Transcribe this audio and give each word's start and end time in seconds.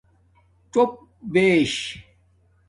څݸپ 0.71 0.91
بیش 1.33 1.73